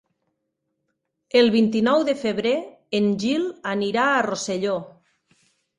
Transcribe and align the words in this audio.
El 1.41 1.51
vint-i-nou 1.57 2.07
de 2.09 2.17
febrer 2.23 2.57
en 3.03 3.13
Gil 3.27 3.47
anirà 3.77 4.11
a 4.17 4.29
Rosselló. 4.33 4.79